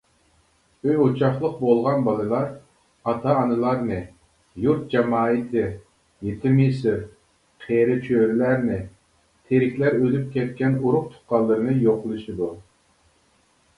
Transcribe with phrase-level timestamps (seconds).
[0.85, 2.45] ئۆي-ئوچاقلىق بولغان بالىلار
[3.11, 3.99] ئاتا-ئانىلارنى،
[4.63, 5.65] يۇرت جامائىتى
[6.29, 6.97] يېتىم-يېسىر،
[7.67, 8.79] قېرى-چۈرىلەرنى،
[9.51, 12.49] تىرىكلەر ئۆلۈپ كەتكەن ئۇرۇق-تۇغقانلىرىنى يوقلىشىدۇ.